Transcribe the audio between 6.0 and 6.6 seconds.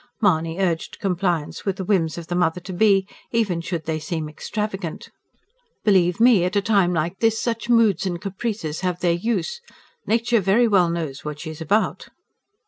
me, at a